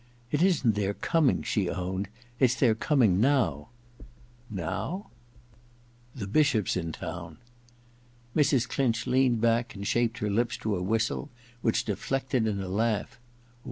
[0.31, 2.07] *It isn't their coming,* she owned—
[2.39, 3.69] *it*s their coming• Now?;
[4.53, 7.37] * The Bishop's in town.*
[8.35, 8.67] Mrs.
[8.67, 11.29] Clinch leaned back and shaped her lips to a whistie
[11.61, 13.19] which deflected in a laugh.